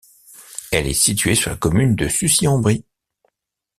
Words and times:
Elle 0.71 0.87
est 0.87 0.95
située 0.95 1.35
sur 1.35 1.51
la 1.51 1.57
commune 1.57 1.95
de 1.95 2.07
Sucy-en-Brie. 2.07 2.83